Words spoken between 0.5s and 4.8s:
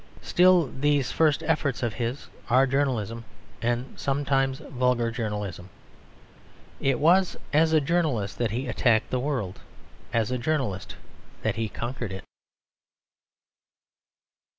these first efforts of his are journalism, and sometimes